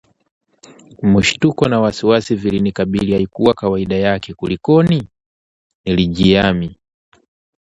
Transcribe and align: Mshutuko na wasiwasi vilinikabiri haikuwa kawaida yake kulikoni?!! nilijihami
Mshutuko 1.03 1.67
na 1.69 1.79
wasiwasi 1.79 2.35
vilinikabiri 2.35 3.13
haikuwa 3.13 3.53
kawaida 3.53 3.95
yake 3.95 4.33
kulikoni?!! 4.33 5.07
nilijihami 5.85 6.79